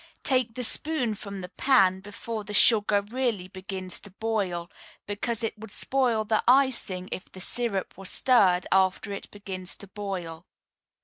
Take 0.23 0.55
the 0.55 0.63
spoon 0.63 1.13
from 1.13 1.41
the 1.41 1.49
pan 1.49 1.99
before 1.99 2.43
the 2.43 2.55
sugar 2.55 3.03
really 3.11 3.47
begins 3.47 3.99
to 3.99 4.09
boil, 4.09 4.71
because 5.05 5.43
it 5.43 5.55
would 5.59 5.69
spoil 5.71 6.25
the 6.25 6.43
icing 6.47 7.07
if 7.11 7.31
the 7.31 7.39
syrup 7.39 7.95
were 7.95 8.05
stirred 8.05 8.65
after 8.71 9.11
it 9.13 9.29
begins 9.29 9.75
to 9.75 9.85
boil. 9.85 10.47